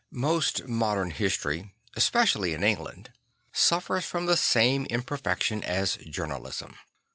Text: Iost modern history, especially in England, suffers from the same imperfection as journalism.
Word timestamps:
Iost 0.11 0.67
modern 0.67 1.11
history, 1.11 1.75
especially 1.95 2.55
in 2.55 2.63
England, 2.63 3.13
suffers 3.53 4.03
from 4.03 4.25
the 4.25 4.35
same 4.35 4.87
imperfection 4.87 5.63
as 5.63 5.97
journalism. 6.09 6.75